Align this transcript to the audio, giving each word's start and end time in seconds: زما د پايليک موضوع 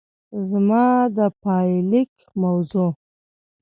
زما 0.49 0.87
د 1.15 1.17
پايليک 1.43 2.13
موضوع 2.43 2.91